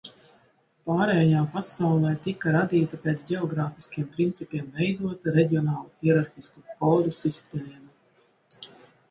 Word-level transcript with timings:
Pārējā 0.85 1.41
pasaulē 1.57 2.13
tika 2.27 2.53
radīta 2.55 2.99
pēc 3.03 3.21
ģeogrāfiskiem 3.33 4.09
principiem 4.17 4.73
veidota 4.79 5.35
reģionālu 5.37 5.93
hierarhisku 6.07 6.67
kodu 6.83 7.15
sistēma. 7.21 8.75